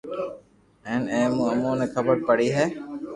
ھين 0.87 1.01
اي 1.13 1.21
مون 1.37 1.47
امون 1.55 1.75
ني 1.79 1.85
خبر 1.93 2.15
پڙي 2.27 2.47
ھي 2.55 2.65